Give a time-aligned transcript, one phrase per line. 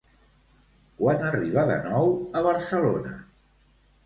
[1.01, 2.09] Quan arriba de nou
[2.41, 3.15] a Barcelona?